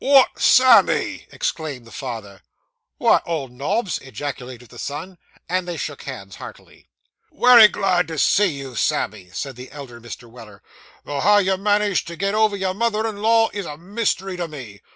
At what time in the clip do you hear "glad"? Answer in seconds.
7.67-8.07